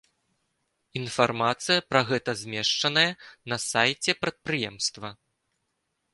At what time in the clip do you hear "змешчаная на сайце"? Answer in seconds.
2.41-4.11